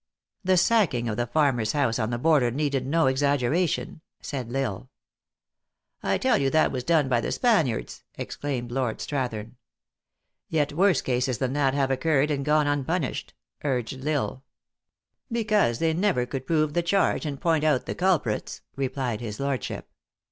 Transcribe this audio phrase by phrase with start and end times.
[0.51, 4.57] "The sacking of the farmer s house on the border needed no exaggeration," said L
[4.73, 4.89] Isle."
[6.13, 9.57] I tell you that was done by the Spaniards," ex claimed Lord Strathern."
[10.49, 14.43] Yet worse cases than that have occurred, and gone unpunished," urged L Isle."
[15.31, 17.81] Because they never could prove the charge, and THE ACTRESS IN HIGH LIFE.
[17.83, 19.87] 327 point out the culprits," replied his lordship.